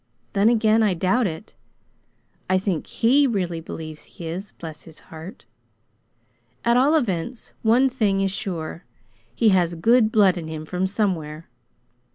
Then 0.33 0.49
again 0.49 0.81
I 0.81 0.95
doubt 0.95 1.27
it. 1.27 1.53
I 2.49 2.57
think 2.57 2.87
HE 2.87 3.27
really 3.27 3.61
believes 3.61 4.05
he 4.05 4.25
is 4.25 4.51
bless 4.53 4.81
his 4.81 4.97
heart! 5.13 5.45
At 6.65 6.75
all 6.75 6.95
events, 6.95 7.53
one 7.61 7.87
thing 7.87 8.19
is 8.19 8.31
sure: 8.31 8.83
he 9.35 9.49
has 9.49 9.75
good 9.75 10.11
blood 10.11 10.39
in 10.39 10.47
him 10.47 10.65
from 10.65 10.87
somewhere. 10.87 11.47